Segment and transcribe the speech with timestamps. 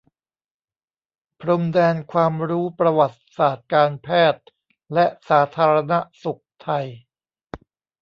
[1.39, 4.45] พรมแดนความรู้ประวัติศาสตร์การแพทย์
[4.93, 5.93] และสาธารณ
[6.23, 6.85] สุขไทย